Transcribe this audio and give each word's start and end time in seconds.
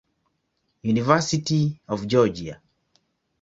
University 0.81 1.77
of 1.87 2.07
Georgia. 2.07 2.59